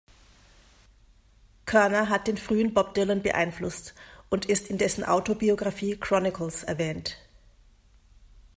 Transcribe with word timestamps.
Koerner 1.67 2.09
hat 2.09 2.25
den 2.27 2.37
frühen 2.37 2.73
Bob 2.73 2.95
Dylan 2.95 3.21
beeinflusst 3.21 3.93
und 4.31 4.45
ist 4.47 4.67
in 4.67 4.79
dessen 4.79 5.03
Autobiographie 5.03 5.95
"Chronicles" 5.95 6.63
erwähnt. 6.63 7.17